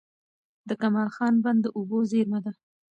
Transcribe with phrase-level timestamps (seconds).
[0.67, 2.51] د کمال خان بند د اوبو زېرمه ده.